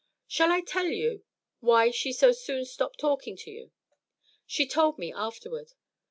Shall 0.27 0.51
I 0.51 0.61
tell 0.61 0.87
you 0.87 1.23
why 1.59 1.91
she 1.91 2.11
so 2.11 2.31
soon 2.31 2.65
stopped 2.65 2.97
talking 2.99 3.37
to 3.37 3.51
you? 3.51 3.69
She 4.47 4.65
told 4.65 4.97
me 4.97 5.13
afterward. 5.13 5.73